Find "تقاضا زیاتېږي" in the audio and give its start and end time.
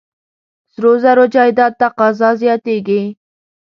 1.81-3.01